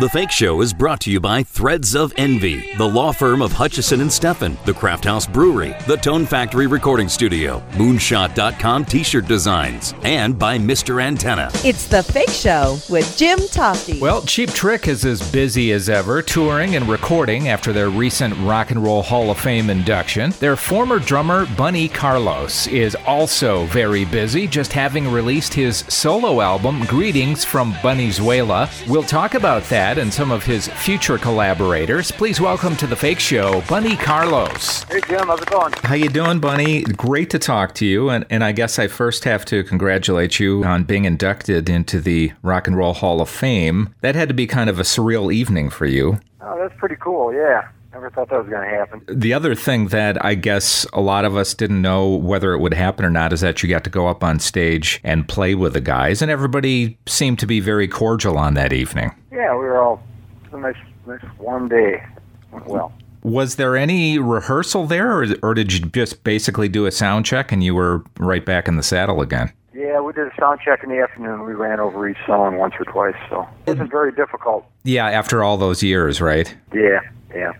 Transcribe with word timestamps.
The 0.00 0.08
Fake 0.08 0.30
Show 0.30 0.60
is 0.60 0.72
brought 0.72 1.00
to 1.00 1.10
you 1.10 1.18
by 1.18 1.42
Threads 1.42 1.96
of 1.96 2.12
Envy, 2.16 2.72
the 2.76 2.86
law 2.86 3.10
firm 3.10 3.42
of 3.42 3.50
Hutchison 3.50 4.00
and 4.00 4.08
Steffen, 4.08 4.56
the 4.64 4.72
Craft 4.72 5.04
House 5.06 5.26
Brewery, 5.26 5.74
the 5.88 5.96
Tone 5.96 6.24
Factory 6.24 6.68
Recording 6.68 7.08
Studio, 7.08 7.60
Moonshot.com 7.72 8.84
T-shirt 8.84 9.26
designs, 9.26 9.94
and 10.04 10.38
by 10.38 10.56
Mr. 10.56 11.02
Antenna. 11.02 11.50
It's 11.64 11.88
The 11.88 12.04
Fake 12.04 12.30
Show 12.30 12.78
with 12.88 13.16
Jim 13.16 13.40
Tofte. 13.40 14.00
Well, 14.00 14.22
Cheap 14.22 14.50
Trick 14.50 14.86
is 14.86 15.04
as 15.04 15.32
busy 15.32 15.72
as 15.72 15.88
ever, 15.88 16.22
touring 16.22 16.76
and 16.76 16.88
recording 16.88 17.48
after 17.48 17.72
their 17.72 17.90
recent 17.90 18.36
Rock 18.46 18.70
and 18.70 18.80
Roll 18.80 19.02
Hall 19.02 19.32
of 19.32 19.40
Fame 19.40 19.68
induction. 19.68 20.30
Their 20.38 20.54
former 20.54 21.00
drummer, 21.00 21.44
Bunny 21.56 21.88
Carlos, 21.88 22.68
is 22.68 22.96
also 23.04 23.64
very 23.66 24.04
busy, 24.04 24.46
just 24.46 24.72
having 24.72 25.10
released 25.10 25.54
his 25.54 25.78
solo 25.88 26.40
album, 26.40 26.84
Greetings 26.84 27.44
from 27.44 27.72
Bunezuela. 27.74 28.70
We'll 28.86 29.02
talk 29.02 29.34
about 29.34 29.64
that 29.64 29.87
and 29.96 30.12
some 30.12 30.30
of 30.30 30.44
his 30.44 30.68
future 30.68 31.16
collaborators. 31.16 32.10
Please 32.10 32.40
welcome 32.40 32.76
to 32.76 32.86
the 32.86 32.96
Fake 32.96 33.20
Show, 33.20 33.62
Bunny 33.68 33.96
Carlos. 33.96 34.82
Hey 34.82 35.00
Jim, 35.08 35.28
how's 35.28 35.40
it 35.40 35.48
going? 35.48 35.72
How 35.84 35.94
you 35.94 36.10
doing, 36.10 36.40
Bunny? 36.40 36.82
Great 36.82 37.30
to 37.30 37.38
talk 37.38 37.74
to 37.76 37.86
you. 37.86 38.10
And, 38.10 38.26
and 38.28 38.44
I 38.44 38.52
guess 38.52 38.78
I 38.78 38.88
first 38.88 39.24
have 39.24 39.46
to 39.46 39.64
congratulate 39.64 40.38
you 40.38 40.64
on 40.64 40.84
being 40.84 41.06
inducted 41.06 41.70
into 41.70 42.00
the 42.00 42.32
Rock 42.42 42.66
and 42.66 42.76
Roll 42.76 42.92
Hall 42.92 43.22
of 43.22 43.30
Fame. 43.30 43.94
That 44.02 44.14
had 44.14 44.28
to 44.28 44.34
be 44.34 44.46
kind 44.46 44.68
of 44.68 44.78
a 44.78 44.82
surreal 44.82 45.32
evening 45.32 45.70
for 45.70 45.86
you. 45.86 46.20
Oh, 46.40 46.58
that's 46.58 46.78
pretty 46.78 46.96
cool. 46.96 47.32
Yeah, 47.32 47.68
never 47.98 48.10
thought 48.10 48.30
that 48.30 48.38
was 48.38 48.48
going 48.48 48.68
to 48.68 48.76
happen. 48.76 49.02
The 49.08 49.34
other 49.34 49.54
thing 49.54 49.88
that 49.88 50.24
I 50.24 50.34
guess 50.34 50.86
a 50.92 51.00
lot 51.00 51.24
of 51.24 51.36
us 51.36 51.52
didn't 51.52 51.82
know 51.82 52.08
whether 52.08 52.52
it 52.52 52.60
would 52.60 52.74
happen 52.74 53.04
or 53.04 53.10
not 53.10 53.32
is 53.32 53.40
that 53.40 53.62
you 53.62 53.68
got 53.68 53.84
to 53.84 53.90
go 53.90 54.06
up 54.06 54.22
on 54.22 54.38
stage 54.38 55.00
and 55.02 55.26
play 55.26 55.54
with 55.54 55.72
the 55.72 55.80
guys, 55.80 56.22
and 56.22 56.30
everybody 56.30 56.96
seemed 57.06 57.38
to 57.40 57.46
be 57.46 57.58
very 57.60 57.88
cordial 57.88 58.38
on 58.38 58.54
that 58.54 58.72
evening. 58.72 59.14
Yeah, 59.32 59.52
we 59.52 59.64
were 59.64 59.82
all 59.82 60.02
it 60.44 60.52
was 60.52 60.58
a 60.58 60.62
nice, 60.62 60.76
nice 61.06 61.38
warm 61.38 61.68
day. 61.68 62.04
Went 62.52 62.66
well. 62.66 62.92
Was 63.24 63.56
there 63.56 63.76
any 63.76 64.18
rehearsal 64.18 64.86
there, 64.86 65.20
or, 65.20 65.26
or 65.42 65.54
did 65.54 65.72
you 65.72 65.80
just 65.80 66.22
basically 66.22 66.68
do 66.68 66.86
a 66.86 66.92
sound 66.92 67.26
check 67.26 67.50
and 67.50 67.64
you 67.64 67.74
were 67.74 68.04
right 68.18 68.46
back 68.46 68.68
in 68.68 68.76
the 68.76 68.82
saddle 68.82 69.20
again? 69.20 69.52
Yeah, 69.74 70.00
we 70.00 70.12
did 70.12 70.28
a 70.28 70.32
sound 70.40 70.60
check 70.64 70.82
in 70.82 70.90
the 70.90 71.00
afternoon. 71.00 71.44
We 71.44 71.52
ran 71.52 71.80
over 71.80 72.08
each 72.08 72.16
song 72.26 72.58
once 72.58 72.74
or 72.78 72.84
twice, 72.84 73.16
so 73.28 73.46
it 73.66 73.72
wasn't 73.72 73.90
very 73.90 74.12
difficult. 74.12 74.66
Yeah, 74.84 75.08
after 75.08 75.42
all 75.42 75.56
those 75.56 75.82
years, 75.82 76.20
right? 76.20 76.54
Yeah, 76.72 77.00
yeah. 77.34 77.52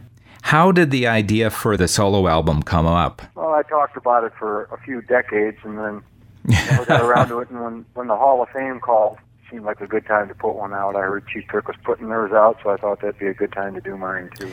How 0.48 0.72
did 0.72 0.90
the 0.90 1.06
idea 1.06 1.50
for 1.50 1.76
the 1.76 1.86
solo 1.86 2.26
album 2.26 2.62
come 2.62 2.86
up? 2.86 3.20
Well, 3.34 3.52
I 3.52 3.60
talked 3.64 3.98
about 3.98 4.24
it 4.24 4.32
for 4.38 4.62
a 4.72 4.78
few 4.78 5.02
decades, 5.02 5.58
and 5.62 5.76
then 5.76 6.02
never 6.46 6.86
got 6.86 7.04
around 7.04 7.28
to 7.28 7.40
it. 7.40 7.50
And 7.50 7.62
when 7.62 7.84
when 7.92 8.06
the 8.06 8.16
Hall 8.16 8.42
of 8.42 8.48
Fame 8.48 8.80
called, 8.80 9.18
seemed 9.50 9.66
like 9.66 9.82
a 9.82 9.86
good 9.86 10.06
time 10.06 10.26
to 10.28 10.34
put 10.34 10.54
one 10.54 10.72
out. 10.72 10.96
I 10.96 11.00
heard 11.00 11.26
Cheap 11.28 11.50
Trick 11.50 11.68
was 11.68 11.76
putting 11.84 12.08
theirs 12.08 12.32
out, 12.32 12.60
so 12.62 12.70
I 12.70 12.78
thought 12.78 13.02
that'd 13.02 13.18
be 13.18 13.26
a 13.26 13.34
good 13.34 13.52
time 13.52 13.74
to 13.74 13.82
do 13.82 13.98
mine 13.98 14.30
too. 14.38 14.50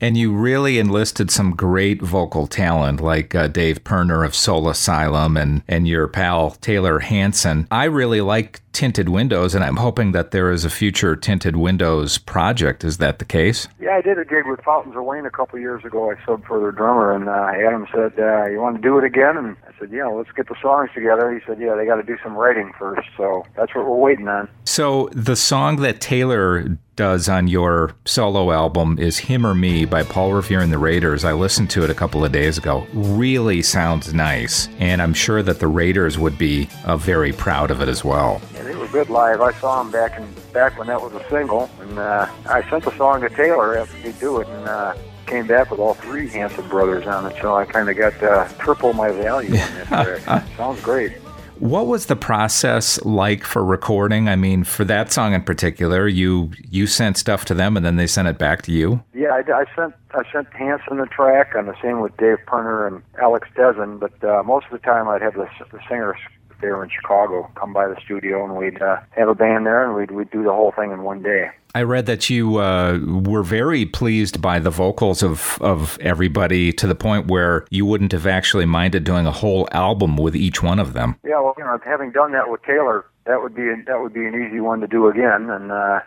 And 0.00 0.16
you 0.16 0.34
really 0.34 0.80
enlisted 0.80 1.30
some 1.30 1.52
great 1.52 2.02
vocal 2.02 2.48
talent 2.48 3.00
like 3.00 3.34
uh, 3.34 3.46
Dave 3.46 3.84
Pirner 3.84 4.24
of 4.24 4.34
Soul 4.34 4.68
Asylum 4.68 5.36
and, 5.36 5.62
and 5.68 5.86
your 5.86 6.08
pal 6.08 6.50
Taylor 6.50 6.98
Hanson. 6.98 7.68
I 7.70 7.84
really 7.84 8.20
like 8.20 8.65
Tinted 8.76 9.08
Windows, 9.08 9.54
and 9.54 9.64
I'm 9.64 9.78
hoping 9.78 10.12
that 10.12 10.32
there 10.32 10.50
is 10.50 10.66
a 10.66 10.68
future 10.68 11.16
Tinted 11.16 11.56
Windows 11.56 12.18
project. 12.18 12.84
Is 12.84 12.98
that 12.98 13.18
the 13.18 13.24
case? 13.24 13.68
Yeah, 13.80 13.92
I 13.92 14.02
did 14.02 14.18
a 14.18 14.24
gig 14.26 14.44
with 14.46 14.60
Fountains 14.60 14.94
of 14.94 15.04
Wayne 15.04 15.24
a 15.24 15.30
couple 15.30 15.58
years 15.58 15.82
ago. 15.82 16.10
I 16.10 16.16
subbed 16.26 16.46
for 16.46 16.60
their 16.60 16.72
drummer, 16.72 17.10
and 17.10 17.26
uh, 17.26 17.66
Adam 17.66 17.86
said, 17.90 18.12
uh, 18.18 18.50
"You 18.50 18.60
want 18.60 18.76
to 18.76 18.82
do 18.82 18.98
it 18.98 19.04
again?" 19.04 19.38
And 19.38 19.56
I 19.66 19.72
said, 19.78 19.90
"Yeah, 19.90 20.08
let's 20.08 20.30
get 20.32 20.48
the 20.48 20.56
songs 20.60 20.90
together." 20.94 21.32
He 21.32 21.40
said, 21.46 21.58
"Yeah, 21.58 21.74
they 21.74 21.86
got 21.86 21.96
to 21.96 22.02
do 22.02 22.18
some 22.22 22.34
writing 22.34 22.70
first, 22.78 23.08
so 23.16 23.46
that's 23.56 23.74
what 23.74 23.86
we're 23.86 23.96
waiting 23.96 24.28
on." 24.28 24.46
So 24.64 25.08
the 25.12 25.36
song 25.36 25.76
that 25.76 26.02
Taylor 26.02 26.76
does 26.96 27.28
on 27.28 27.46
your 27.46 27.94
solo 28.06 28.50
album 28.50 28.98
is 28.98 29.18
Him 29.18 29.46
or 29.46 29.54
Me 29.54 29.84
by 29.84 30.02
Paul 30.02 30.32
Revere 30.32 30.60
and 30.60 30.72
the 30.72 30.78
Raiders. 30.78 31.24
I 31.24 31.32
listened 31.32 31.70
to 31.70 31.84
it 31.84 31.90
a 31.90 31.94
couple 31.94 32.24
of 32.24 32.32
days 32.32 32.58
ago. 32.58 32.86
Really 32.92 33.62
sounds 33.62 34.12
nice. 34.14 34.68
And 34.78 35.00
I'm 35.02 35.12
sure 35.12 35.42
that 35.42 35.60
the 35.60 35.68
Raiders 35.68 36.18
would 36.18 36.38
be 36.38 36.68
uh, 36.84 36.96
very 36.96 37.32
proud 37.32 37.70
of 37.70 37.82
it 37.82 37.88
as 37.88 38.02
well. 38.02 38.40
Yeah, 38.54 38.62
they 38.62 38.65
were 38.65 38.65
good 38.96 39.10
live. 39.10 39.42
I 39.42 39.52
saw 39.60 39.82
him 39.82 39.90
back 39.90 40.18
in 40.18 40.26
back 40.54 40.78
when 40.78 40.86
that 40.86 41.02
was 41.02 41.12
a 41.12 41.22
single, 41.28 41.68
and 41.80 41.98
uh, 41.98 42.26
I 42.46 42.66
sent 42.70 42.82
the 42.82 42.96
song 42.96 43.20
to 43.20 43.28
Taylor 43.28 43.76
after 43.76 43.94
he 43.98 44.12
do 44.12 44.40
it, 44.40 44.48
and 44.48 44.66
uh, 44.66 44.94
came 45.26 45.46
back 45.46 45.70
with 45.70 45.80
all 45.80 45.92
three 45.92 46.26
Hanson 46.28 46.66
brothers 46.66 47.06
on 47.06 47.30
it. 47.30 47.36
So 47.42 47.54
I 47.54 47.66
kind 47.66 47.90
of 47.90 47.96
got 47.98 48.22
uh, 48.22 48.48
triple 48.58 48.94
my 48.94 49.10
value 49.10 49.48
in 49.48 49.52
this 49.52 49.88
track. 49.88 50.44
Sounds 50.56 50.80
great. 50.80 51.12
What 51.58 51.86
was 51.86 52.06
the 52.06 52.16
process 52.16 53.02
like 53.04 53.44
for 53.44 53.62
recording? 53.62 54.30
I 54.30 54.36
mean, 54.36 54.64
for 54.64 54.84
that 54.86 55.12
song 55.12 55.34
in 55.34 55.42
particular, 55.42 56.08
you 56.08 56.52
you 56.70 56.86
sent 56.86 57.18
stuff 57.18 57.44
to 57.46 57.54
them 57.54 57.76
and 57.76 57.84
then 57.84 57.96
they 57.96 58.06
sent 58.06 58.28
it 58.28 58.38
back 58.38 58.62
to 58.62 58.72
you. 58.72 59.02
Yeah, 59.12 59.32
I, 59.32 59.40
I 59.52 59.64
sent 59.76 59.94
I 60.12 60.22
sent 60.32 60.50
Hanson 60.54 60.96
the 60.96 61.06
track, 61.06 61.52
and 61.54 61.68
the 61.68 61.76
same 61.82 62.00
with 62.00 62.16
Dave 62.16 62.38
Pirner 62.46 62.86
and 62.86 63.02
Alex 63.20 63.46
Dezen. 63.54 64.00
But 64.00 64.24
uh, 64.24 64.42
most 64.42 64.64
of 64.66 64.72
the 64.72 64.78
time, 64.78 65.06
I'd 65.06 65.20
have 65.20 65.34
the, 65.34 65.48
the 65.70 65.80
singers 65.86 66.16
there 66.60 66.82
in 66.82 66.90
Chicago 66.90 67.50
come 67.54 67.72
by 67.72 67.88
the 67.88 67.96
studio, 68.04 68.44
and 68.44 68.56
we'd 68.56 68.80
uh, 68.80 68.98
have 69.10 69.28
a 69.28 69.34
band 69.34 69.66
there, 69.66 69.84
and 69.84 69.94
we'd 69.94 70.10
we'd 70.10 70.30
do 70.30 70.42
the 70.42 70.52
whole 70.52 70.72
thing 70.72 70.92
in 70.92 71.02
one 71.02 71.22
day. 71.22 71.50
I 71.74 71.82
read 71.82 72.06
that 72.06 72.30
you 72.30 72.56
uh, 72.56 72.98
were 73.04 73.42
very 73.42 73.84
pleased 73.84 74.40
by 74.40 74.58
the 74.58 74.70
vocals 74.70 75.22
of, 75.22 75.58
of 75.60 75.98
everybody 76.00 76.72
to 76.72 76.86
the 76.86 76.94
point 76.94 77.26
where 77.26 77.66
you 77.68 77.84
wouldn't 77.84 78.12
have 78.12 78.26
actually 78.26 78.64
minded 78.64 79.04
doing 79.04 79.26
a 79.26 79.30
whole 79.30 79.68
album 79.72 80.16
with 80.16 80.34
each 80.34 80.62
one 80.62 80.78
of 80.78 80.94
them. 80.94 81.16
Yeah, 81.22 81.40
well, 81.40 81.54
you 81.58 81.64
know, 81.64 81.78
having 81.84 82.12
done 82.12 82.32
that 82.32 82.50
with 82.50 82.62
Taylor, 82.62 83.04
that 83.26 83.42
would 83.42 83.54
be 83.54 83.68
that 83.86 84.00
would 84.00 84.14
be 84.14 84.24
an 84.24 84.34
easy 84.34 84.60
one 84.60 84.80
to 84.80 84.86
do 84.86 85.08
again, 85.08 85.50
and. 85.50 85.72
uh 85.72 86.00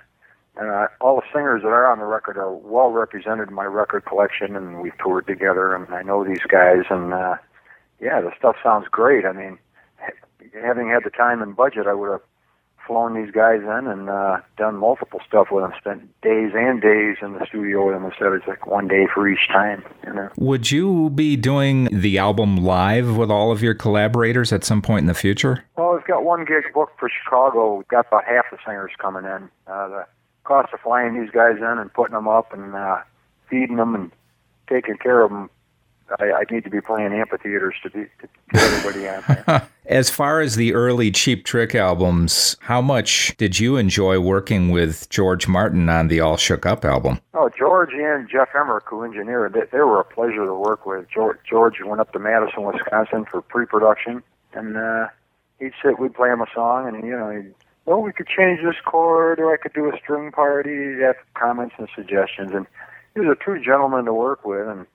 and 0.59 0.70
uh, 0.70 0.88
all 1.00 1.16
the 1.16 1.28
singers 1.34 1.62
that 1.62 1.70
are 1.70 1.90
on 1.90 2.00
the 2.00 2.06
record 2.06 2.36
are 2.38 2.54
well 2.54 2.90
represented 2.90 3.48
in 3.48 3.54
my 3.54 3.64
record 3.64 4.04
collection, 4.06 4.58
and 4.58 4.82
we've 4.82 4.98
toured 4.98 5.26
together, 5.26 5.74
and 5.74 5.88
I 5.94 6.02
know 6.02 6.26
these 6.26 6.44
guys, 6.50 6.84
and 6.90 7.14
uh, 7.14 7.36
yeah, 8.02 8.20
the 8.20 8.32
stuff 8.38 8.58
sounds 8.62 8.88
great. 8.90 9.26
I 9.26 9.32
mean, 9.32 9.58
having 10.62 10.90
had 10.90 11.04
the 11.04 11.10
time 11.10 11.42
and 11.42 11.56
budget, 11.56 11.88
I 11.88 11.94
would 11.94 12.12
have 12.12 12.22
flown 12.90 13.14
these 13.14 13.32
guys 13.32 13.62
in 13.62 13.88
and 13.88 14.10
uh, 14.10 14.40
done 14.58 14.76
multiple 14.76 15.22
stuff 15.28 15.48
with 15.52 15.64
them. 15.64 15.74
Spent 15.78 16.22
days 16.22 16.52
and 16.56 16.82
days 16.82 17.18
in 17.22 17.34
the 17.34 17.46
studio 17.48 17.86
with 17.86 17.96
them 17.96 18.06
instead 18.06 18.34
of 18.34 18.42
like 18.48 18.66
one 18.66 18.88
day 18.88 19.06
for 19.14 19.28
each 19.28 19.48
time. 19.48 19.84
You 20.06 20.14
know. 20.14 20.30
Would 20.38 20.72
you 20.72 21.12
be 21.12 21.36
doing 21.36 21.86
the 21.92 22.18
album 22.18 22.58
live 22.58 23.16
with 23.16 23.30
all 23.30 23.52
of 23.52 23.62
your 23.62 23.76
collaborators 23.76 24.52
at 24.52 24.64
some 24.64 24.82
point 24.82 25.02
in 25.04 25.08
the 25.08 25.14
future? 25.14 25.66
Well, 25.78 25.94
we've 25.94 26.06
got 26.06 26.24
one 26.24 26.46
gig 26.46 26.74
booked 26.74 27.00
for 27.00 27.10
Chicago. 27.10 27.76
We've 27.76 27.88
got 27.88 28.08
about 28.08 28.26
half 28.26 28.46
the 28.52 28.58
singers 28.66 28.92
coming 28.98 29.26
in. 29.26 29.50
Uh, 29.68 29.88
the 29.88 30.06
cost 30.44 30.74
of 30.74 30.80
flying 30.80 31.20
these 31.20 31.30
guys 31.30 31.58
in 31.58 31.78
and 31.78 31.94
putting 31.94 32.16
them 32.16 32.28
up 32.28 32.52
and 32.52 32.74
uh, 32.74 32.98
feeding 33.50 33.76
them 33.76 33.94
and 33.94 34.12
taking 34.68 34.98
care 34.98 35.22
of 35.22 35.30
them 35.30 35.50
I, 36.20 36.31
I 36.31 36.44
need 36.50 36.64
to 36.64 36.70
be 36.70 36.81
playing 36.81 37.14
amphitheaters 37.14 37.75
to 37.84 37.90
be 37.90 38.06
to 38.22 38.28
get 38.52 38.62
everybody 38.64 39.08
out 39.08 39.28
there. 39.28 39.68
As 39.86 40.09
far 40.09 40.40
as 40.40 40.56
the 40.56 40.74
early 40.74 41.09
Cheap 41.09 41.46
Trick 41.46 41.74
albums, 41.74 42.56
how 42.62 42.81
much 42.81 43.36
did 43.38 43.59
you 43.59 43.75
enjoy 43.75 44.20
working 44.20 44.70
with 44.70 45.09
George 45.09 45.47
Martin 45.47 45.90
on 45.90 46.09
the 46.09 46.20
All 46.20 46.38
Shook 46.38 46.66
Up 46.66 46.86
album? 46.86 47.20
Oh, 47.34 47.50
George 47.58 47.94
and 47.94 48.30
Geoff 48.30 48.50
Emerick, 48.53 48.84
who 48.86 49.03
engineered 49.03 49.56
it, 49.56 49.72
they 49.72 49.80
were 49.80 50.00
a 50.00 50.06
pleasure 50.06 50.46
to 50.46 50.53
work 50.53 50.86
with. 50.86 51.08
George, 51.09 51.40
George 51.47 51.81
went 51.84 52.02
up 52.02 52.14
to 52.14 52.20
Madison, 52.20 52.64
Wisconsin 52.64 53.26
for 53.26 53.41
pre-production, 53.41 54.22
and 54.53 54.78
uh, 54.78 55.08
he'd 55.59 55.74
sit, 55.84 56.00
we'd 56.00 56.14
play 56.14 56.30
him 56.30 56.41
a 56.41 56.47
song, 56.53 56.88
and 56.88 57.03
you 57.03 57.18
know, 57.18 57.31
he'd, 57.31 57.53
well, 57.86 58.02
we 58.02 58.14
could 58.14 58.28
change 58.28 58.59
this 58.64 58.80
chord, 58.86 59.40
or 59.40 59.52
I 59.52 59.58
could 59.58 59.74
do 59.74 59.91
a 59.91 59.97
string 59.97 60.31
party. 60.31 60.70
He'd 60.70 61.02
have 61.02 61.16
comments 61.34 61.74
and 61.80 61.90
suggestions, 61.96 62.52
and 62.53 62.68
he 63.16 63.22
was 63.22 63.30
a 63.30 63.44
true 63.44 63.59
gentleman 63.59 64.06
to 64.06 64.14
work 64.14 64.46
with, 64.46 64.68
and 64.68 64.86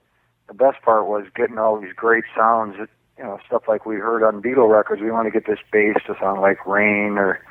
the 0.47 0.53
best 0.53 0.81
part 0.81 1.07
was 1.07 1.25
getting 1.35 1.57
all 1.57 1.79
these 1.79 1.93
great 1.93 2.25
sounds. 2.35 2.75
That, 2.77 2.89
you 3.17 3.23
know, 3.23 3.39
stuff 3.45 3.63
like 3.67 3.85
we 3.85 3.95
heard 3.95 4.23
on 4.23 4.41
Beatle 4.41 4.69
records. 4.69 5.01
We 5.01 5.11
want 5.11 5.25
to 5.27 5.31
get 5.31 5.47
this 5.47 5.59
bass 5.71 5.95
to 6.07 6.15
sound 6.19 6.41
like 6.41 6.65
Rain, 6.65 7.17
or 7.17 7.41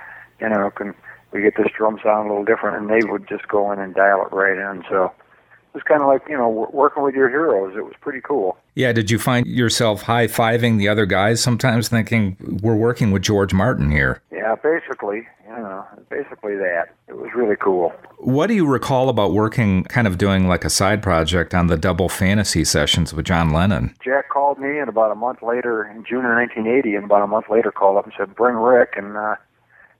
you 0.40 0.48
know, 0.48 0.70
can 0.70 0.94
we 1.32 1.42
get 1.42 1.56
this 1.56 1.72
drum 1.76 1.98
sound 2.02 2.28
a 2.28 2.30
little 2.30 2.44
different? 2.44 2.76
And 2.76 2.90
they 2.90 3.06
would 3.08 3.28
just 3.28 3.48
go 3.48 3.72
in 3.72 3.78
and 3.78 3.94
dial 3.94 4.26
it 4.26 4.34
right 4.34 4.58
in. 4.58 4.84
So 4.88 5.06
it 5.06 5.74
was 5.74 5.82
kind 5.82 6.02
of 6.02 6.08
like 6.08 6.22
you 6.28 6.36
know 6.36 6.48
working 6.72 7.02
with 7.02 7.14
your 7.14 7.28
heroes. 7.28 7.74
It 7.76 7.84
was 7.84 7.94
pretty 8.00 8.20
cool. 8.20 8.56
Yeah. 8.74 8.92
Did 8.92 9.10
you 9.10 9.18
find 9.18 9.46
yourself 9.46 10.02
high 10.02 10.26
fiving 10.26 10.78
the 10.78 10.88
other 10.88 11.06
guys 11.06 11.42
sometimes, 11.42 11.88
thinking 11.88 12.36
we're 12.62 12.76
working 12.76 13.10
with 13.10 13.22
George 13.22 13.52
Martin 13.52 13.90
here? 13.90 14.22
Yeah, 14.32 14.54
basically. 14.56 15.26
You 15.46 15.60
know, 15.60 15.84
basically 16.10 16.56
that. 16.56 16.86
It 17.06 17.16
was 17.16 17.30
really 17.34 17.56
cool. 17.56 17.92
What 18.18 18.48
do 18.48 18.54
you 18.54 18.66
recall 18.66 19.08
about 19.08 19.32
working, 19.32 19.84
kind 19.84 20.06
of 20.06 20.18
doing 20.18 20.48
like 20.48 20.64
a 20.64 20.70
side 20.70 21.02
project 21.02 21.54
on 21.54 21.68
the 21.68 21.76
double 21.76 22.08
fantasy 22.08 22.64
sessions 22.64 23.14
with 23.14 23.26
John 23.26 23.50
Lennon? 23.50 23.94
Jack 24.02 24.30
called 24.30 24.58
me, 24.58 24.78
and 24.78 24.88
about 24.88 25.12
a 25.12 25.14
month 25.14 25.42
later, 25.42 25.84
in 25.84 26.04
June 26.04 26.24
of 26.24 26.32
1980, 26.32 26.96
and 26.96 27.04
about 27.04 27.22
a 27.22 27.26
month 27.26 27.46
later, 27.50 27.70
called 27.70 27.98
up 27.98 28.04
and 28.04 28.14
said, 28.18 28.34
"Bring 28.34 28.56
Rick." 28.56 28.94
And 28.96 29.16
uh, 29.16 29.36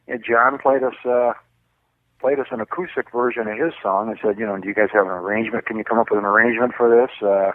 yeah, 0.08 0.16
John 0.16 0.58
played 0.58 0.82
us. 0.82 0.94
Uh, 1.04 1.34
played 2.20 2.40
us 2.40 2.46
an 2.50 2.60
acoustic 2.60 3.12
version 3.12 3.46
of 3.46 3.58
his 3.58 3.74
song 3.82 4.08
and 4.08 4.18
said, 4.22 4.38
you 4.38 4.46
know, 4.46 4.56
do 4.56 4.66
you 4.66 4.74
guys 4.74 4.88
have 4.94 5.04
an 5.04 5.12
arrangement? 5.12 5.66
Can 5.66 5.76
you 5.76 5.84
come 5.84 5.98
up 5.98 6.06
with 6.10 6.18
an 6.18 6.24
arrangement 6.24 6.72
for 6.74 6.88
this? 6.88 7.10
Uh, 7.20 7.52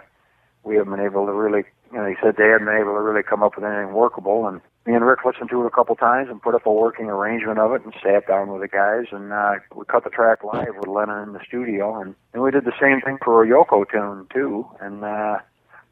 we 0.64 0.76
haven't 0.76 0.94
been 0.94 1.04
able 1.04 1.26
to 1.26 1.32
really, 1.32 1.64
you 1.92 1.98
know, 1.98 2.06
he 2.06 2.14
said 2.22 2.36
they 2.36 2.48
hadn't 2.48 2.66
been 2.66 2.76
able 2.76 2.94
to 2.94 3.00
really 3.00 3.22
come 3.22 3.42
up 3.42 3.56
with 3.56 3.64
anything 3.64 3.94
workable. 3.94 4.46
And 4.46 4.60
me 4.86 4.94
and 4.94 5.04
Rick 5.04 5.24
listened 5.24 5.50
to 5.50 5.62
it 5.62 5.66
a 5.66 5.70
couple 5.70 5.96
times 5.96 6.28
and 6.28 6.42
put 6.42 6.54
up 6.54 6.66
a 6.66 6.72
working 6.72 7.06
arrangement 7.06 7.58
of 7.58 7.72
it 7.72 7.84
and 7.84 7.94
sat 8.02 8.26
down 8.26 8.48
with 8.52 8.62
the 8.62 8.68
guys 8.68 9.06
and 9.12 9.32
uh, 9.32 9.54
we 9.74 9.84
cut 9.86 10.04
the 10.04 10.10
track 10.10 10.44
live 10.44 10.76
with 10.76 10.88
Lennon 10.88 11.28
in 11.28 11.32
the 11.32 11.44
studio 11.46 12.00
and, 12.00 12.14
and 12.32 12.42
we 12.42 12.50
did 12.50 12.64
the 12.64 12.76
same 12.80 13.00
thing 13.00 13.18
for 13.22 13.42
a 13.42 13.46
Yoko 13.46 13.84
tune 13.90 14.26
too 14.32 14.66
and 14.80 15.04
uh, 15.04 15.38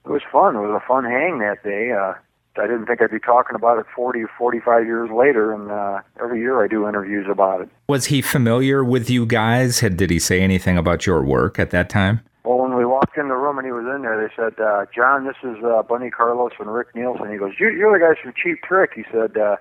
it 0.04 0.10
was 0.10 0.22
fun. 0.32 0.56
It 0.56 0.60
was 0.60 0.80
a 0.82 0.86
fun 0.86 1.04
hang 1.04 1.38
that 1.40 1.62
day. 1.62 1.92
Uh, 1.92 2.14
I 2.58 2.66
didn't 2.66 2.86
think 2.86 3.00
I'd 3.00 3.10
be 3.10 3.20
talking 3.20 3.54
about 3.54 3.78
it 3.78 3.86
40 3.94 4.20
or 4.20 4.30
45 4.36 4.84
years 4.84 5.10
later, 5.10 5.52
and 5.52 5.70
uh, 5.70 6.00
every 6.20 6.40
year 6.40 6.62
I 6.62 6.66
do 6.66 6.88
interviews 6.88 7.26
about 7.30 7.60
it. 7.60 7.68
Was 7.88 8.06
he 8.06 8.20
familiar 8.20 8.82
with 8.82 9.08
you 9.08 9.26
guys? 9.26 9.80
Had, 9.80 9.96
did 9.96 10.10
he 10.10 10.18
say 10.18 10.40
anything 10.40 10.76
about 10.76 11.06
your 11.06 11.22
work 11.22 11.58
at 11.58 11.70
that 11.70 11.88
time? 11.88 12.20
Well, 12.44 12.58
when 12.58 12.74
we 12.74 12.84
in 13.18 13.28
the 13.28 13.34
room 13.34 13.58
and 13.58 13.66
he 13.66 13.72
was 13.72 13.84
in 13.84 14.02
there, 14.02 14.16
they 14.16 14.32
said, 14.34 14.58
uh, 14.60 14.86
John, 14.94 15.24
this 15.24 15.36
is 15.42 15.62
uh, 15.64 15.82
Bunny 15.82 16.10
Carlos 16.10 16.52
and 16.58 16.72
Rick 16.72 16.94
Nielsen. 16.94 17.30
He 17.30 17.38
goes, 17.38 17.52
you, 17.58 17.68
you're 17.70 17.92
the 17.92 18.04
guys 18.04 18.16
from 18.22 18.32
Cheap 18.40 18.62
Trick. 18.62 18.92
He 18.94 19.04
said, 19.12 19.36
uh, 19.36 19.56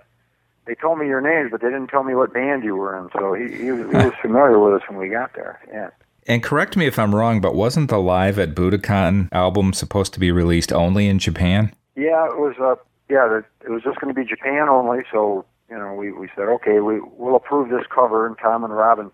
they 0.65 0.75
told 0.75 0.99
me 0.99 1.07
your 1.07 1.21
names, 1.21 1.51
but 1.51 1.61
they 1.61 1.67
didn't 1.67 1.87
tell 1.87 2.03
me 2.03 2.13
what 2.13 2.33
band 2.33 2.63
you 2.63 2.75
were 2.75 2.97
in. 2.97 3.09
So 3.13 3.33
he, 3.33 3.63
he, 3.63 3.71
was, 3.71 3.89
he 3.89 3.97
was 3.97 4.13
familiar 4.21 4.59
with 4.59 4.81
us 4.81 4.87
when 4.89 4.97
we 4.99 5.09
got 5.09 5.33
there. 5.33 5.59
Yeah. 5.71 5.89
And 6.27 6.43
correct 6.43 6.75
me 6.75 6.85
if 6.85 6.99
I'm 6.99 7.15
wrong, 7.15 7.39
but 7.39 7.55
wasn't 7.55 7.89
the 7.89 7.99
Live 7.99 8.37
at 8.37 8.53
Budokan 8.53 9.29
album 9.31 9.71
supposed 9.71 10.13
to 10.13 10.19
be 10.19 10.29
released 10.29 10.73
only 10.73 11.07
in 11.07 11.19
Japan? 11.19 11.73
Yeah, 11.95 12.25
it 12.25 12.37
was. 12.37 12.55
Uh, 12.59 12.75
yeah, 13.09 13.39
it 13.63 13.69
was 13.69 13.81
just 13.81 13.99
going 14.01 14.13
to 14.13 14.19
be 14.19 14.27
Japan 14.27 14.67
only. 14.67 15.03
So 15.09 15.45
you 15.69 15.77
know, 15.77 15.93
we 15.93 16.11
we 16.11 16.29
said, 16.35 16.49
okay, 16.49 16.79
we 16.79 16.99
we'll 16.99 17.35
approve 17.35 17.69
this 17.69 17.85
cover. 17.89 18.27
And 18.27 18.37
Tom 18.37 18.65
and 18.65 18.75
Robin, 18.75 19.09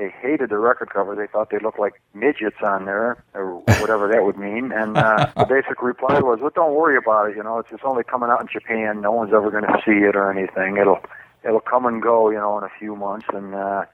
they 0.00 0.08
hated 0.20 0.50
the 0.50 0.58
record 0.58 0.90
cover. 0.90 1.14
They 1.14 1.26
thought 1.26 1.50
they 1.50 1.58
looked 1.58 1.78
like 1.78 2.00
midgets 2.14 2.56
on 2.64 2.86
there, 2.86 3.22
or 3.34 3.58
whatever 3.80 4.08
that 4.08 4.24
would 4.24 4.38
mean. 4.38 4.72
And 4.72 4.96
uh, 4.96 5.30
the 5.36 5.44
basic 5.44 5.82
reply 5.82 6.18
was, 6.20 6.40
well, 6.40 6.50
don't 6.54 6.74
worry 6.74 6.96
about 6.96 7.30
it. 7.30 7.36
You 7.36 7.42
know, 7.42 7.58
it's 7.58 7.70
it's 7.70 7.84
only 7.84 8.02
coming 8.02 8.30
out 8.30 8.40
in 8.40 8.48
Japan. 8.52 9.02
No 9.02 9.12
one's 9.12 9.32
ever 9.32 9.50
going 9.50 9.64
to 9.64 9.78
see 9.84 10.06
it 10.06 10.16
or 10.16 10.32
anything. 10.32 10.78
It'll 10.78 11.00
it'll 11.44 11.60
come 11.60 11.86
and 11.86 12.02
go. 12.02 12.30
You 12.30 12.38
know, 12.38 12.58
in 12.58 12.64
a 12.64 12.72
few 12.78 12.96
months 12.96 13.26
and. 13.32 13.54
uh 13.54 13.84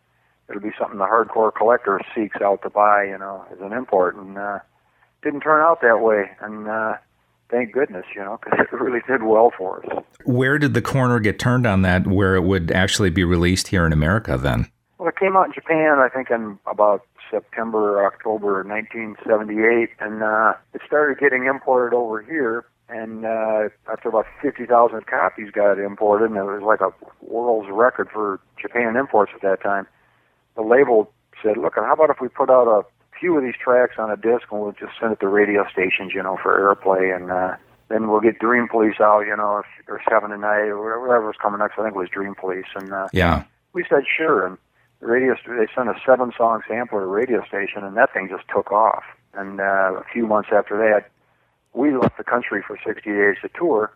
it'll 0.48 0.62
be 0.62 0.70
something 0.78 0.98
the 0.98 1.04
hardcore 1.04 1.52
collector 1.52 2.00
seeks 2.14 2.40
out 2.40 2.62
to 2.62 2.70
buy, 2.70 3.02
you 3.02 3.18
know, 3.18 3.44
as 3.50 3.58
an 3.60 3.72
import. 3.72 4.14
And 4.14 4.38
uh, 4.38 4.60
didn't 5.22 5.40
turn 5.40 5.60
out 5.60 5.80
that 5.82 6.00
way. 6.00 6.30
And 6.40 6.68
uh, 6.68 6.94
thank 7.50 7.72
goodness, 7.72 8.06
you 8.14 8.22
know, 8.22 8.38
because 8.42 8.66
it 8.72 8.76
really 8.76 9.00
did 9.08 9.22
well 9.22 9.52
for 9.56 9.84
us. 9.84 10.04
Where 10.24 10.58
did 10.58 10.74
the 10.74 10.82
corner 10.82 11.18
get 11.18 11.38
turned 11.38 11.66
on 11.66 11.82
that, 11.82 12.06
where 12.06 12.36
it 12.36 12.42
would 12.42 12.70
actually 12.70 13.10
be 13.10 13.24
released 13.24 13.68
here 13.68 13.86
in 13.86 13.92
America 13.92 14.36
then? 14.36 14.70
Well, 14.98 15.08
it 15.08 15.16
came 15.16 15.36
out 15.36 15.46
in 15.46 15.52
Japan, 15.52 15.98
I 15.98 16.08
think, 16.08 16.30
in 16.30 16.58
about 16.66 17.02
September 17.30 17.98
or 17.98 18.06
October 18.06 18.64
1978, 18.64 19.90
and 20.00 20.22
uh, 20.22 20.54
it 20.72 20.80
started 20.86 21.18
getting 21.18 21.46
imported 21.46 21.94
over 21.94 22.22
here. 22.22 22.64
And 22.88 23.26
uh, 23.26 23.68
after 23.90 24.08
about 24.08 24.26
50,000 24.40 25.06
copies 25.06 25.50
got 25.50 25.78
imported, 25.78 26.30
and 26.30 26.36
it 26.36 26.44
was 26.44 26.62
like 26.62 26.80
a 26.80 26.94
world's 27.20 27.68
record 27.70 28.08
for 28.12 28.40
Japan 28.60 28.96
imports 28.96 29.32
at 29.34 29.42
that 29.42 29.60
time 29.60 29.86
the 30.56 30.62
label 30.62 31.12
said, 31.42 31.56
look, 31.56 31.74
how 31.76 31.92
about 31.92 32.10
if 32.10 32.16
we 32.20 32.28
put 32.28 32.50
out 32.50 32.66
a 32.66 32.82
few 33.18 33.36
of 33.36 33.44
these 33.44 33.54
tracks 33.62 33.96
on 33.98 34.10
a 34.10 34.16
disc 34.16 34.50
and 34.50 34.60
we'll 34.60 34.72
just 34.72 34.92
send 34.98 35.12
it 35.12 35.20
to 35.20 35.28
radio 35.28 35.64
stations, 35.70 36.12
you 36.14 36.22
know, 36.22 36.38
for 36.42 36.58
airplay, 36.58 37.14
and 37.14 37.30
uh, 37.30 37.56
then 37.88 38.08
we'll 38.08 38.20
get 38.20 38.38
Dream 38.38 38.66
Police 38.68 39.00
out, 39.00 39.20
you 39.20 39.36
know, 39.36 39.62
or 39.88 40.00
Seven 40.10 40.30
Tonight 40.30 40.68
or 40.68 41.00
whatever 41.00 41.26
was 41.26 41.36
coming 41.40 41.60
next. 41.60 41.78
I 41.78 41.84
think 41.84 41.94
it 41.94 41.98
was 41.98 42.08
Dream 42.08 42.34
Police, 42.34 42.66
and 42.74 42.92
uh, 42.92 43.08
yeah, 43.12 43.44
we 43.72 43.84
said 43.88 44.04
sure, 44.16 44.46
and 44.46 44.58
radio 45.00 45.34
they 45.46 45.66
sent 45.74 45.88
a 45.88 45.94
seven 46.04 46.32
song 46.36 46.62
sampler 46.68 47.00
to 47.00 47.04
a 47.04 47.08
radio 47.08 47.44
station, 47.46 47.84
and 47.84 47.96
that 47.96 48.12
thing 48.12 48.28
just 48.30 48.44
took 48.54 48.72
off. 48.72 49.04
And 49.34 49.60
uh, 49.60 50.00
a 50.00 50.04
few 50.12 50.26
months 50.26 50.48
after 50.52 50.78
that, 50.78 51.10
we 51.74 51.94
left 51.94 52.16
the 52.16 52.24
country 52.24 52.62
for 52.66 52.78
60 52.84 53.02
days 53.10 53.36
to 53.42 53.50
tour. 53.54 53.92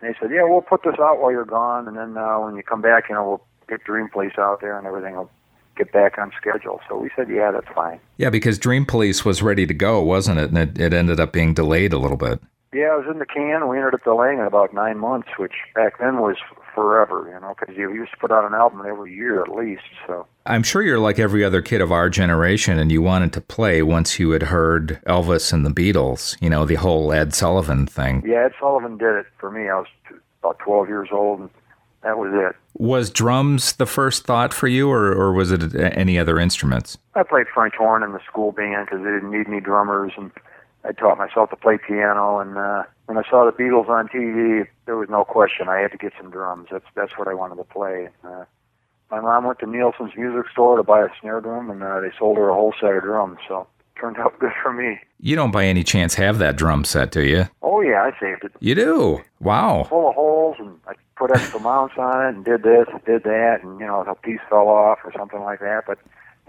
And 0.00 0.10
they 0.10 0.18
said, 0.18 0.30
yeah, 0.32 0.42
we'll 0.42 0.62
put 0.62 0.82
this 0.82 0.98
out 0.98 1.20
while 1.20 1.30
you're 1.30 1.44
gone, 1.44 1.86
and 1.86 1.96
then 1.96 2.16
uh, 2.16 2.40
when 2.40 2.56
you 2.56 2.62
come 2.62 2.82
back, 2.82 3.08
you 3.08 3.14
know, 3.14 3.28
we'll 3.28 3.44
get 3.70 3.84
Dream 3.84 4.08
Police 4.12 4.32
out 4.36 4.60
there 4.60 4.76
and 4.76 4.86
everything 4.86 5.14
will 5.14 5.30
get 5.76 5.92
back 5.92 6.18
on 6.18 6.32
schedule. 6.36 6.80
So 6.88 6.98
we 6.98 7.10
said, 7.16 7.28
yeah, 7.30 7.52
that's 7.52 7.72
fine. 7.74 8.00
Yeah, 8.18 8.28
because 8.28 8.58
Dream 8.58 8.84
Police 8.84 9.24
was 9.24 9.40
ready 9.40 9.66
to 9.66 9.72
go, 9.72 10.02
wasn't 10.02 10.40
it? 10.40 10.50
And 10.50 10.58
it, 10.58 10.78
it 10.78 10.92
ended 10.92 11.20
up 11.20 11.32
being 11.32 11.54
delayed 11.54 11.92
a 11.92 11.98
little 11.98 12.18
bit. 12.18 12.40
Yeah, 12.72 12.90
I 12.92 12.96
was 12.96 13.06
in 13.10 13.18
the 13.18 13.26
can. 13.26 13.68
We 13.68 13.78
ended 13.78 13.94
up 13.94 14.04
delaying 14.04 14.38
it 14.38 14.46
about 14.46 14.72
nine 14.72 14.98
months, 14.98 15.28
which 15.38 15.54
back 15.74 15.98
then 15.98 16.20
was 16.20 16.36
forever, 16.72 17.28
you 17.34 17.40
know, 17.40 17.54
because 17.58 17.76
you 17.76 17.92
used 17.92 18.12
to 18.12 18.16
put 18.18 18.30
out 18.30 18.44
an 18.44 18.54
album 18.54 18.82
every 18.86 19.12
year 19.12 19.42
at 19.42 19.48
least. 19.48 19.82
So 20.06 20.26
I'm 20.46 20.62
sure 20.62 20.80
you're 20.80 21.00
like 21.00 21.18
every 21.18 21.42
other 21.44 21.62
kid 21.62 21.80
of 21.80 21.90
our 21.90 22.08
generation, 22.08 22.78
and 22.78 22.92
you 22.92 23.02
wanted 23.02 23.32
to 23.32 23.40
play 23.40 23.82
once 23.82 24.20
you 24.20 24.30
had 24.30 24.44
heard 24.44 25.00
Elvis 25.04 25.52
and 25.52 25.66
the 25.66 25.70
Beatles. 25.70 26.40
You 26.40 26.48
know, 26.48 26.64
the 26.64 26.76
whole 26.76 27.12
Ed 27.12 27.34
Sullivan 27.34 27.86
thing. 27.86 28.22
Yeah, 28.24 28.44
Ed 28.44 28.52
Sullivan 28.60 28.98
did 28.98 29.16
it 29.16 29.26
for 29.38 29.50
me. 29.50 29.68
I 29.68 29.74
was 29.74 29.88
about 30.40 30.60
12 30.60 30.88
years 30.88 31.08
old, 31.10 31.40
and 31.40 31.50
that 32.04 32.18
was 32.18 32.30
it. 32.32 32.54
Was 32.80 33.10
drums 33.10 33.72
the 33.72 33.86
first 33.86 34.24
thought 34.24 34.54
for 34.54 34.68
you, 34.68 34.88
or, 34.88 35.10
or 35.10 35.32
was 35.32 35.50
it 35.50 35.74
any 35.74 36.20
other 36.20 36.38
instruments? 36.38 36.98
I 37.16 37.24
played 37.24 37.46
French 37.52 37.74
horn 37.76 38.04
in 38.04 38.12
the 38.12 38.20
school 38.24 38.52
band 38.52 38.86
because 38.86 39.04
they 39.04 39.10
didn't 39.10 39.32
need 39.32 39.48
any 39.48 39.60
drummers, 39.60 40.12
and 40.16 40.30
I 40.84 40.92
taught 40.92 41.18
myself 41.18 41.50
to 41.50 41.56
play 41.56 41.78
piano. 41.78 42.38
And 42.38 42.56
uh, 42.56 42.84
when 43.06 43.18
I 43.18 43.22
saw 43.28 43.44
the 43.44 43.52
Beatles 43.52 43.88
on 43.88 44.08
TV, 44.08 44.66
there 44.86 44.96
was 44.96 45.08
no 45.08 45.24
question 45.24 45.68
I 45.68 45.78
had 45.78 45.92
to 45.92 45.98
get 45.98 46.12
some 46.18 46.30
drums. 46.30 46.68
That's 46.70 46.84
that's 46.94 47.12
what 47.18 47.28
I 47.28 47.34
wanted 47.34 47.56
to 47.56 47.64
play. 47.64 48.08
Uh, 48.24 48.44
my 49.10 49.20
mom 49.20 49.44
went 49.44 49.58
to 49.58 49.66
Nielsen's 49.66 50.12
music 50.16 50.50
store 50.52 50.76
to 50.76 50.82
buy 50.82 51.02
a 51.02 51.08
snare 51.20 51.40
drum, 51.40 51.70
and 51.70 51.82
uh, 51.82 52.00
they 52.00 52.12
sold 52.16 52.36
her 52.36 52.48
a 52.48 52.54
whole 52.54 52.74
set 52.80 52.94
of 52.94 53.02
drums. 53.02 53.38
So 53.48 53.66
turned 54.00 54.18
out 54.18 54.38
good 54.38 54.52
for 54.62 54.72
me. 54.72 54.98
You 55.20 55.36
don't 55.36 55.50
by 55.50 55.66
any 55.66 55.84
chance 55.84 56.14
have 56.14 56.38
that 56.38 56.56
drum 56.56 56.84
set, 56.84 57.10
do 57.10 57.22
you? 57.22 57.48
Oh 57.62 57.80
yeah, 57.82 58.02
I 58.02 58.18
saved 58.18 58.44
it. 58.44 58.52
You 58.60 58.74
do? 58.74 59.20
Wow. 59.40 59.84
Full 59.84 60.08
of 60.08 60.14
holes, 60.14 60.56
and 60.58 60.78
I 60.86 60.94
put 61.16 61.30
extra 61.30 61.60
mounts 61.60 61.94
on 61.98 62.24
it, 62.24 62.34
and 62.34 62.44
did 62.44 62.62
this, 62.62 62.86
and 62.90 63.04
did 63.04 63.24
that, 63.24 63.58
and 63.62 63.78
you 63.78 63.86
know, 63.86 64.00
a 64.02 64.14
piece 64.14 64.40
fell 64.48 64.68
off 64.68 65.00
or 65.04 65.12
something 65.16 65.40
like 65.40 65.60
that. 65.60 65.84
But 65.86 65.98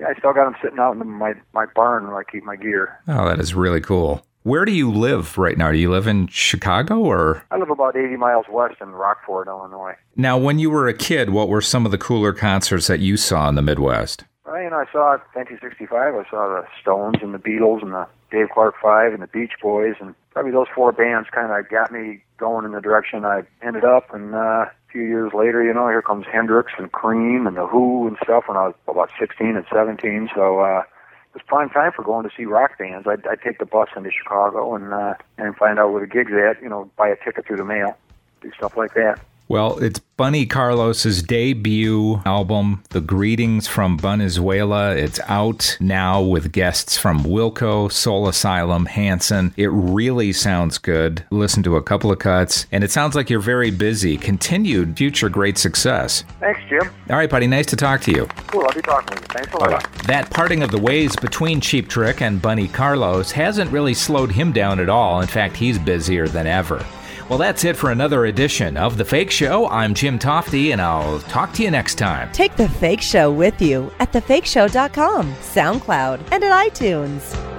yeah, 0.02 0.08
I 0.08 0.18
still 0.18 0.34
got 0.34 0.46
them 0.46 0.56
sitting 0.62 0.80
out 0.80 0.96
in 0.96 1.08
my 1.08 1.34
my 1.54 1.66
barn 1.76 2.08
where 2.08 2.18
I 2.18 2.24
keep 2.24 2.44
my 2.44 2.56
gear. 2.56 3.00
Oh, 3.08 3.26
that 3.28 3.40
is 3.40 3.54
really 3.54 3.82
cool. 3.82 4.26
Where 4.44 4.66
do 4.66 4.72
you 4.72 4.92
live 4.92 5.38
right 5.38 5.56
now? 5.56 5.72
Do 5.72 5.78
you 5.78 5.92
live 5.92 6.08
in 6.08 6.26
Chicago 6.26 6.98
or? 7.00 7.44
I 7.52 7.58
live 7.58 7.70
about 7.70 7.96
80 7.96 8.18
miles 8.18 8.48
west 8.50 8.78
in 8.82 8.90
Rockford, 8.90 9.48
Illinois. 9.48 9.94
Now, 10.16 10.36
when 10.40 10.58
you 10.58 10.72
were 10.72 10.88
a 10.88 10.96
kid, 10.96 11.30
what 11.30 11.48
were 11.48 11.62
some 11.62 11.86
of 11.86 11.92
the 11.92 12.00
cooler 12.00 12.34
concerts 12.34 12.88
that 12.88 13.00
you 13.00 13.18
saw 13.18 13.48
in 13.50 13.54
the 13.54 13.62
Midwest? 13.62 14.24
Well, 14.44 14.60
you 14.60 14.72
know, 14.72 14.78
I 14.78 14.92
saw 14.92 15.12
1965. 15.36 16.16
I 16.16 16.30
saw 16.32 16.48
the 16.50 16.66
Stones 16.82 17.18
and 17.22 17.36
the 17.36 17.38
Beatles 17.38 17.84
and 17.84 17.94
the 17.94 18.08
Dave 18.32 18.48
Clark 18.52 18.76
Five 18.82 19.14
and 19.14 19.22
the 19.22 19.28
Beach 19.28 19.52
Boys, 19.62 19.94
and 20.00 20.16
probably 20.32 20.52
those 20.52 20.68
four 20.74 20.92
bands 20.92 21.30
kind 21.32 21.52
of 21.52 21.70
got 21.70 21.92
me 21.92 22.24
going 22.38 22.66
in 22.66 22.72
the 22.72 22.82
direction 22.82 23.24
I 23.24 23.44
ended 23.62 23.86
up. 23.86 24.12
And 24.12 24.34
uh, 24.34 24.66
few 24.92 25.04
years 25.04 25.32
later, 25.34 25.64
you 25.64 25.74
know, 25.74 25.88
here 25.88 26.02
comes 26.02 26.26
Hendrix 26.32 26.74
and 26.78 26.92
Cream 26.92 27.48
and 27.48 27.56
the 27.56 27.66
Who 27.66 28.08
and 28.08 28.18
stuff 28.24 28.46
when 28.48 28.58
I 28.58 28.68
was 28.68 28.76
about 28.88 29.12
16 29.20 29.56
and 29.56 29.66
17. 29.72 30.30
So 30.36 30.60
uh, 30.60 30.80
it 30.82 31.34
was 31.36 31.44
prime 31.48 31.70
time 31.70 31.92
for 31.96 32.04
going 32.04 32.28
to 32.28 32.36
see 32.36 32.46
rock 32.46 32.78
bands. 32.78 33.08
I'd, 33.08 33.26
I'd 33.28 33.42
take 33.42 33.60
the 33.60 33.66
bus 33.66 33.90
into 33.96 34.12
Chicago 34.12 34.76
and 34.76 34.94
uh, 34.94 35.14
and 35.38 35.56
find 35.56 35.80
out 35.80 35.92
where 35.92 36.02
the 36.02 36.08
gigs 36.08 36.32
at. 36.34 36.62
You 36.62 36.70
know, 36.70 36.90
buy 36.98 37.10
a 37.10 37.16
ticket 37.16 37.46
through 37.46 37.58
the 37.58 37.66
mail, 37.66 37.98
do 38.42 38.52
stuff 38.58 38.76
like 38.76 38.94
that. 38.96 39.20
Well, 39.52 39.80
it's 39.80 40.00
Bunny 40.00 40.46
Carlos's 40.46 41.22
debut 41.22 42.22
album, 42.26 42.84
The 42.92 43.02
Greetings 43.02 43.68
from 43.68 44.00
Bunezuela. 44.00 44.96
It's 44.96 45.20
out 45.28 45.76
now 45.82 46.22
with 46.22 46.54
guests 46.54 46.98
from 46.98 47.26
Wilco, 47.26 47.92
Soul 47.92 48.30
Asylum, 48.30 48.86
Hanson. 48.86 49.54
It 49.58 49.68
really 49.68 50.32
sounds 50.32 50.78
good. 50.78 51.26
Listen 51.32 51.64
to 51.64 51.76
a 51.76 51.84
couple 51.84 52.14
of 52.14 52.20
cuts, 52.20 52.66
and 52.72 52.82
it 52.82 52.92
sounds 52.92 53.14
like 53.14 53.30
you're 53.30 53.42
very 53.42 53.72
busy. 53.72 54.16
Continued 54.16 54.96
future 54.96 55.28
great 55.28 55.58
success. 55.58 56.24
Thanks, 56.40 56.62
Jim. 56.70 56.90
All 57.10 57.18
right, 57.18 57.30
buddy. 57.30 57.46
Nice 57.46 57.66
to 57.66 57.76
talk 57.76 58.00
to 58.04 58.12
you. 58.12 58.28
Cool. 58.48 58.64
I'll 58.64 58.74
be 58.74 58.82
talking 58.82 59.18
to 59.18 59.22
you. 59.22 59.28
Thanks 59.32 59.54
a 59.54 59.58
lot. 59.58 59.94
That 60.08 60.30
parting 60.30 60.64
of 60.64 60.72
the 60.72 60.80
ways 60.80 61.14
between 61.18 61.60
Cheap 61.60 61.90
Trick 61.90 62.22
and 62.22 62.42
Bunny 62.42 62.70
Carlos 62.70 63.32
hasn't 63.32 63.70
really 63.70 63.96
slowed 63.96 64.32
him 64.32 64.54
down 64.54 64.80
at 64.80 64.88
all. 64.88 65.20
In 65.20 65.28
fact, 65.28 65.58
he's 65.58 65.78
busier 65.78 66.30
than 66.30 66.48
ever. 66.48 66.86
Well, 67.32 67.38
that's 67.38 67.64
it 67.64 67.78
for 67.78 67.92
another 67.92 68.26
edition 68.26 68.76
of 68.76 68.98
The 68.98 69.06
Fake 69.06 69.32
Show. 69.32 69.66
I'm 69.70 69.94
Jim 69.94 70.20
Tofte, 70.20 70.74
and 70.74 70.82
I'll 70.82 71.22
talk 71.22 71.54
to 71.54 71.64
you 71.64 71.72
next 71.72 71.96
time. 71.96 72.30
Take 72.34 72.58
The 72.58 72.68
Fake 72.68 73.02
Show 73.02 73.32
with 73.32 73.62
you 73.62 73.90
at 74.00 74.12
thefakeshow.com, 74.12 75.34
SoundCloud, 75.36 76.28
and 76.30 76.44
at 76.44 76.74
iTunes. 76.74 77.51